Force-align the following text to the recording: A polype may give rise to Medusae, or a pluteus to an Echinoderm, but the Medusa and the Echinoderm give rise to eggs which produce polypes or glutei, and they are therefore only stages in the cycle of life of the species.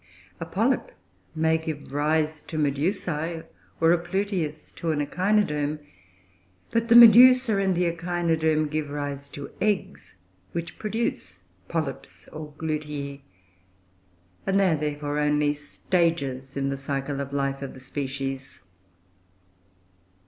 A 0.39 0.47
polype 0.47 0.93
may 1.35 1.59
give 1.59 1.93
rise 1.93 2.41
to 2.47 2.57
Medusae, 2.57 3.43
or 3.79 3.91
a 3.91 3.99
pluteus 3.99 4.71
to 4.73 4.89
an 4.89 4.99
Echinoderm, 4.99 5.77
but 6.71 6.87
the 6.87 6.95
Medusa 6.95 7.57
and 7.57 7.75
the 7.75 7.85
Echinoderm 7.85 8.67
give 8.67 8.89
rise 8.89 9.29
to 9.29 9.51
eggs 9.61 10.15
which 10.53 10.79
produce 10.79 11.37
polypes 11.69 12.27
or 12.33 12.51
glutei, 12.53 13.21
and 14.47 14.59
they 14.59 14.71
are 14.71 14.75
therefore 14.79 15.19
only 15.19 15.53
stages 15.53 16.57
in 16.57 16.69
the 16.69 16.77
cycle 16.77 17.21
of 17.21 17.31
life 17.31 17.61
of 17.61 17.75
the 17.75 17.79
species. 17.79 18.59